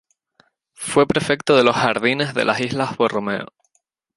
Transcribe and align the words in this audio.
Fue 0.73 1.05
prefecto 1.07 1.55
de 1.55 1.63
los 1.63 1.75
jardines 1.75 2.33
de 2.33 2.43
las 2.43 2.59
islas 2.59 2.97
Borromeo. 2.97 3.45